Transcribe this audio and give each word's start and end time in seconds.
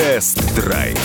Тест-драйв. 0.00 0.98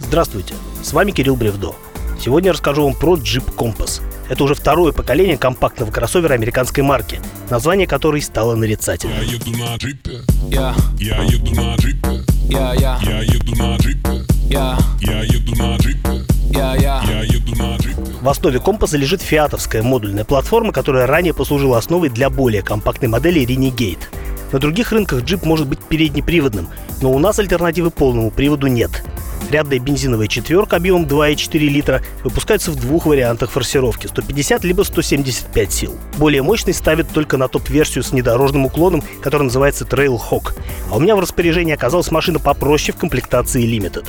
Здравствуйте, 0.00 0.54
с 0.82 0.92
вами 0.92 1.12
Кирилл 1.12 1.36
Бревдо. 1.36 1.76
Сегодня 2.20 2.48
я 2.48 2.54
расскажу 2.54 2.82
вам 2.82 2.94
про 2.94 3.14
Jeep 3.14 3.54
Compass. 3.54 4.02
Это 4.28 4.42
уже 4.42 4.56
второе 4.56 4.90
поколение 4.90 5.38
компактного 5.38 5.92
кроссовера 5.92 6.34
американской 6.34 6.82
марки, 6.82 7.20
название 7.50 7.86
которой 7.86 8.20
стало 8.20 8.56
нарицательным. 8.56 9.16
Я 9.16 9.22
еду 9.22 9.50
на 9.52 9.76
джипе, 9.76 10.22
Я, 10.48 10.74
я 10.98 11.22
еду 11.22 11.54
на 11.54 11.76
джипе, 11.76 12.24
я, 12.48 12.74
я, 12.74 12.98
я 13.00 13.20
еду 13.20 13.54
на 13.54 13.76
джипе, 13.76 14.24
я, 14.48 14.76
я 15.02 15.22
еду 15.22 15.54
на 15.54 15.76
джипе, 15.76 16.24
я, 16.50 16.74
я. 16.74 17.00
я 17.08 17.22
еду 17.22 17.54
на 17.54 17.76
джипе. 17.76 18.02
В 18.20 18.28
основе 18.28 18.58
компаса 18.58 18.96
лежит 18.96 19.22
фиатовская 19.22 19.84
модульная 19.84 20.24
платформа, 20.24 20.72
которая 20.72 21.06
ранее 21.06 21.32
послужила 21.32 21.78
основой 21.78 22.08
для 22.08 22.28
более 22.28 22.62
компактной 22.62 23.06
модели 23.06 23.46
Renegade. 23.46 24.00
На 24.52 24.58
других 24.58 24.92
рынках 24.92 25.24
джип 25.24 25.44
может 25.44 25.66
быть 25.66 25.80
переднеприводным, 25.80 26.68
но 27.00 27.12
у 27.12 27.18
нас 27.18 27.38
альтернативы 27.38 27.90
полному 27.90 28.30
приводу 28.30 28.66
нет. 28.66 29.02
Рядная 29.50 29.78
бензиновая 29.78 30.26
четверка 30.26 30.76
объемом 30.76 31.04
2,4 31.04 31.58
литра 31.58 32.02
выпускается 32.24 32.72
в 32.72 32.76
двух 32.76 33.06
вариантах 33.06 33.50
форсировки– 33.50 34.06
150 34.08 34.64
либо 34.64 34.82
175 34.82 35.72
сил. 35.72 35.94
Более 36.16 36.42
мощный 36.42 36.74
ставят 36.74 37.08
только 37.10 37.36
на 37.36 37.46
топ-версию 37.46 38.02
с 38.02 38.10
внедорожным 38.10 38.66
уклоном, 38.66 39.04
который 39.22 39.44
называется 39.44 39.84
Trailhawk. 39.84 40.54
А 40.90 40.96
у 40.96 41.00
меня 41.00 41.14
в 41.14 41.20
распоряжении 41.20 41.74
оказалась 41.74 42.10
машина 42.10 42.40
попроще 42.40 42.96
в 42.96 43.00
комплектации 43.00 43.64
Limited. 43.64 44.06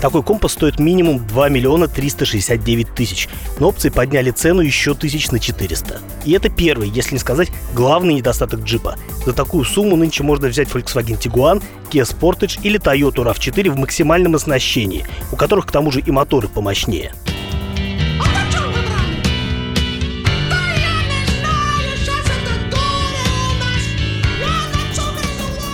Такой 0.00 0.22
компас 0.22 0.52
стоит 0.52 0.78
минимум 0.78 1.26
2 1.26 1.48
миллиона 1.48 1.88
369 1.88 2.94
тысяч, 2.94 3.28
но 3.58 3.68
опции 3.68 3.88
подняли 3.88 4.30
цену 4.30 4.60
еще 4.60 4.94
тысяч 4.94 5.30
на 5.30 5.40
400. 5.40 6.00
И 6.24 6.32
это 6.32 6.48
первый, 6.48 6.88
если 6.88 7.14
не 7.14 7.18
сказать, 7.18 7.50
главный 7.74 8.14
недостаток 8.14 8.60
джипа. 8.60 8.96
За 9.26 9.32
такую 9.32 9.64
сумму 9.64 9.96
нынче 9.96 10.22
можно 10.22 10.48
взять 10.48 10.68
Volkswagen 10.68 11.18
Tiguan, 11.18 11.62
Kia 11.90 12.04
Sportage 12.04 12.60
или 12.62 12.78
Toyota 12.78 13.24
RAV4 13.24 13.70
в 13.70 13.78
максимальном 13.78 14.36
оснащении, 14.36 15.04
у 15.32 15.36
которых 15.36 15.66
к 15.66 15.72
тому 15.72 15.90
же 15.90 16.00
и 16.00 16.10
моторы 16.10 16.46
помощнее. 16.48 17.12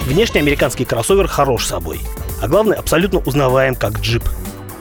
Внешне 0.07 0.41
американский 0.41 0.85
кроссовер 0.85 1.29
хорош 1.29 1.67
собой, 1.67 1.99
а 2.43 2.47
главное 2.47 2.77
абсолютно 2.77 3.21
узнаваем 3.21 3.75
как 3.75 4.01
джип. 4.01 4.25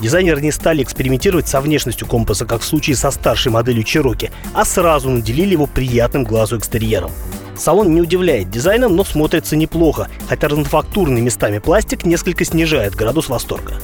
Дизайнеры 0.01 0.41
не 0.41 0.51
стали 0.51 0.83
экспериментировать 0.83 1.47
со 1.47 1.61
внешностью 1.61 2.05
компаса, 2.05 2.45
как 2.45 2.59
в 2.59 2.65
случае 2.65 2.97
со 2.97 3.09
старшей 3.09 3.49
моделью 3.49 3.85
Cherokee, 3.85 4.31
а 4.53 4.65
сразу 4.65 5.09
наделили 5.09 5.53
его 5.53 5.65
приятным 5.65 6.25
глазу 6.25 6.57
экстерьером. 6.57 7.11
Салон 7.55 7.93
не 7.93 8.01
удивляет 8.01 8.49
дизайном, 8.49 8.97
но 8.97 9.05
смотрится 9.05 9.55
неплохо, 9.55 10.09
хотя 10.27 10.49
разнофактурный 10.49 11.21
местами 11.21 11.59
пластик 11.59 12.05
несколько 12.05 12.43
снижает 12.43 12.93
градус 12.93 13.29
восторга. 13.29 13.75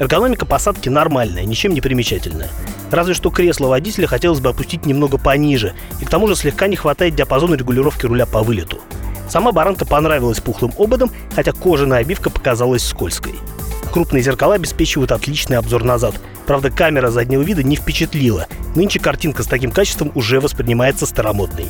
Эргономика 0.00 0.46
посадки 0.46 0.88
нормальная, 0.88 1.44
ничем 1.44 1.74
не 1.74 1.80
примечательная. 1.80 2.48
Разве 2.90 3.14
что 3.14 3.30
кресло 3.30 3.68
водителя 3.68 4.08
хотелось 4.08 4.40
бы 4.40 4.48
опустить 4.48 4.84
немного 4.84 5.16
пониже, 5.16 5.74
и 6.00 6.04
к 6.04 6.10
тому 6.10 6.26
же 6.26 6.34
слегка 6.34 6.66
не 6.66 6.74
хватает 6.74 7.14
диапазона 7.14 7.54
регулировки 7.54 8.04
руля 8.06 8.26
по 8.26 8.42
вылету. 8.42 8.80
Сама 9.28 9.52
баранка 9.52 9.84
понравилась 9.84 10.40
пухлым 10.40 10.72
ободом, 10.78 11.10
хотя 11.34 11.52
кожаная 11.52 12.00
обивка 12.00 12.30
показалась 12.30 12.84
скользкой. 12.84 13.34
Крупные 13.92 14.22
зеркала 14.22 14.54
обеспечивают 14.54 15.12
отличный 15.12 15.56
обзор 15.56 15.84
назад. 15.84 16.14
Правда, 16.46 16.70
камера 16.70 17.10
заднего 17.10 17.42
вида 17.42 17.62
не 17.62 17.76
впечатлила. 17.76 18.46
Нынче 18.74 19.00
картинка 19.00 19.42
с 19.42 19.46
таким 19.46 19.70
качеством 19.70 20.12
уже 20.14 20.40
воспринимается 20.40 21.06
старомодной. 21.06 21.66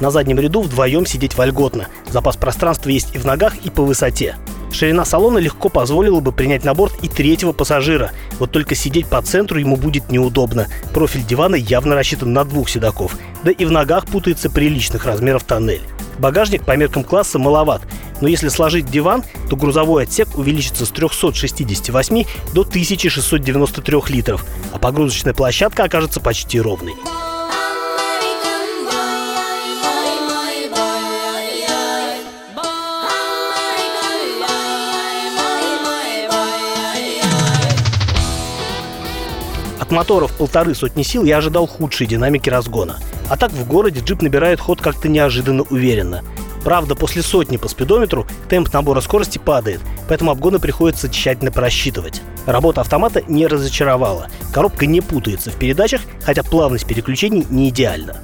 На 0.00 0.10
заднем 0.10 0.38
ряду 0.38 0.62
вдвоем 0.62 1.06
сидеть 1.06 1.36
вольготно. 1.36 1.88
Запас 2.08 2.36
пространства 2.36 2.90
есть 2.90 3.14
и 3.14 3.18
в 3.18 3.24
ногах, 3.24 3.56
и 3.64 3.70
по 3.70 3.82
высоте. 3.82 4.36
Ширина 4.70 5.04
салона 5.04 5.38
легко 5.38 5.68
позволила 5.68 6.20
бы 6.20 6.30
принять 6.30 6.64
на 6.64 6.74
борт 6.74 6.92
и 7.02 7.08
третьего 7.08 7.52
пассажира. 7.52 8.12
Вот 8.38 8.50
только 8.52 8.74
сидеть 8.74 9.06
по 9.06 9.20
центру 9.22 9.58
ему 9.58 9.76
будет 9.76 10.10
неудобно. 10.10 10.68
Профиль 10.92 11.24
дивана 11.24 11.56
явно 11.56 11.94
рассчитан 11.94 12.32
на 12.32 12.44
двух 12.44 12.68
седаков. 12.68 13.16
Да 13.42 13.50
и 13.50 13.64
в 13.64 13.72
ногах 13.72 14.06
путается 14.06 14.50
приличных 14.50 15.04
размеров 15.04 15.44
тоннель. 15.44 15.82
Багажник 16.18 16.64
по 16.64 16.76
меркам 16.76 17.04
класса 17.04 17.38
маловат, 17.38 17.82
но 18.20 18.28
если 18.28 18.48
сложить 18.48 18.90
диван, 18.90 19.22
то 19.48 19.56
грузовой 19.56 20.04
отсек 20.04 20.36
увеличится 20.36 20.84
с 20.84 20.90
368 20.90 22.24
до 22.52 22.62
1693 22.62 23.98
литров, 24.08 24.44
а 24.72 24.78
погрузочная 24.78 25.34
площадка 25.34 25.84
окажется 25.84 26.20
почти 26.20 26.60
ровной. 26.60 26.94
От 39.80 39.92
мотора 39.92 40.26
в 40.26 40.32
полторы 40.32 40.74
сотни 40.74 41.02
сил 41.02 41.24
я 41.24 41.38
ожидал 41.38 41.66
худшей 41.66 42.06
динамики 42.06 42.50
разгона. 42.50 42.98
А 43.28 43.36
так 43.36 43.52
в 43.52 43.66
городе 43.66 44.00
джип 44.00 44.22
набирает 44.22 44.60
ход 44.60 44.80
как-то 44.80 45.08
неожиданно 45.08 45.62
уверенно. 45.64 46.22
Правда, 46.64 46.94
после 46.94 47.22
сотни 47.22 47.56
по 47.56 47.68
спидометру 47.68 48.26
темп 48.48 48.72
набора 48.72 49.00
скорости 49.00 49.38
падает, 49.38 49.80
поэтому 50.08 50.30
обгоны 50.30 50.58
приходится 50.58 51.08
тщательно 51.08 51.52
просчитывать. 51.52 52.20
Работа 52.46 52.80
автомата 52.80 53.22
не 53.28 53.46
разочаровала. 53.46 54.28
Коробка 54.52 54.86
не 54.86 55.00
путается 55.00 55.50
в 55.50 55.54
передачах, 55.54 56.02
хотя 56.22 56.42
плавность 56.42 56.86
переключений 56.86 57.46
не 57.48 57.68
идеальна. 57.68 58.16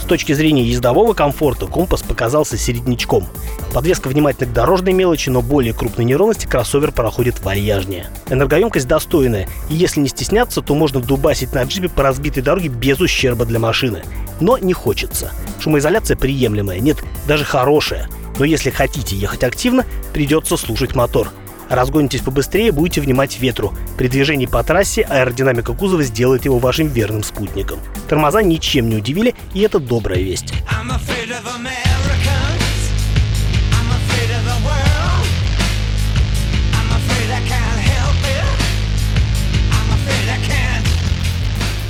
С 0.00 0.06
точки 0.06 0.34
зрения 0.34 0.64
ездового 0.64 1.14
комфорта 1.14 1.66
компас 1.66 2.02
показался 2.02 2.58
середнячком. 2.58 3.26
Подвеска 3.72 4.08
внимательна 4.08 4.50
к 4.50 4.52
дорожной 4.52 4.92
мелочи, 4.92 5.30
но 5.30 5.40
более 5.40 5.72
крупной 5.72 6.04
неровности 6.04 6.46
кроссовер 6.46 6.92
проходит 6.92 7.42
вальяжнее. 7.42 8.06
Энергоемкость 8.28 8.86
достойная, 8.86 9.48
и 9.70 9.74
если 9.74 10.00
не 10.00 10.08
стесняться, 10.08 10.60
то 10.60 10.74
можно 10.74 11.00
дубасить 11.00 11.54
на 11.54 11.62
джипе 11.62 11.88
по 11.88 12.02
разбитой 12.02 12.42
дороге 12.42 12.68
без 12.68 13.00
ущерба 13.00 13.46
для 13.46 13.58
машины. 13.58 14.02
Но 14.44 14.58
не 14.58 14.74
хочется. 14.74 15.32
Шумоизоляция 15.58 16.18
приемлемая, 16.18 16.78
нет, 16.78 16.98
даже 17.26 17.46
хорошая. 17.46 18.10
Но 18.38 18.44
если 18.44 18.68
хотите 18.68 19.16
ехать 19.16 19.42
активно, 19.42 19.86
придется 20.12 20.58
слушать 20.58 20.94
мотор. 20.94 21.30
Разгонитесь 21.70 22.20
побыстрее, 22.20 22.70
будете 22.70 23.00
внимать 23.00 23.40
ветру. 23.40 23.72
При 23.96 24.06
движении 24.08 24.44
по 24.44 24.62
трассе 24.62 25.00
аэродинамика 25.00 25.72
кузова 25.72 26.02
сделает 26.02 26.44
его 26.44 26.58
вашим 26.58 26.88
верным 26.88 27.22
спутником. 27.22 27.78
Тормоза 28.06 28.42
ничем 28.42 28.90
не 28.90 28.96
удивили, 28.96 29.34
и 29.54 29.62
это 29.62 29.78
добрая 29.78 30.18
весть. 30.18 30.52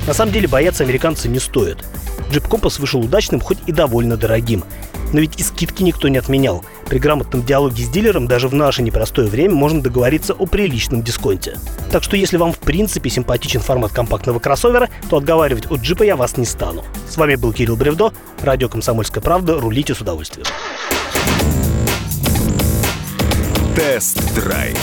На 0.07 0.13
самом 0.13 0.31
деле 0.31 0.47
бояться 0.47 0.85
американцы 0.85 1.27
не 1.27 1.39
стоит. 1.39 1.83
Jeep 2.31 2.47
Compass 2.47 2.79
вышел 2.79 2.99
удачным, 2.99 3.39
хоть 3.39 3.59
и 3.65 3.71
довольно 3.71 4.17
дорогим. 4.17 4.63
Но 5.13 5.19
ведь 5.19 5.39
и 5.39 5.43
скидки 5.43 5.83
никто 5.83 6.07
не 6.07 6.17
отменял. 6.17 6.65
При 6.87 6.99
грамотном 6.99 7.43
диалоге 7.43 7.83
с 7.83 7.89
дилером 7.89 8.27
даже 8.27 8.47
в 8.47 8.53
наше 8.53 8.81
непростое 8.81 9.27
время 9.27 9.55
можно 9.55 9.81
договориться 9.81 10.33
о 10.33 10.45
приличном 10.45 11.03
дисконте. 11.03 11.57
Так 11.91 12.03
что 12.03 12.17
если 12.17 12.37
вам 12.37 12.51
в 12.53 12.59
принципе 12.59 13.09
симпатичен 13.09 13.61
формат 13.61 13.91
компактного 13.91 14.39
кроссовера, 14.39 14.89
то 15.09 15.17
отговаривать 15.17 15.71
от 15.71 15.81
джипа 15.81 16.03
я 16.03 16.15
вас 16.15 16.37
не 16.37 16.45
стану. 16.45 16.83
С 17.09 17.17
вами 17.17 17.35
был 17.35 17.53
Кирилл 17.53 17.75
Бревдо, 17.75 18.13
радио 18.41 18.67
«Комсомольская 18.67 19.23
правда». 19.23 19.59
Рулите 19.59 19.93
с 19.93 20.01
удовольствием. 20.01 20.45
Тест-драйв. 23.75 24.77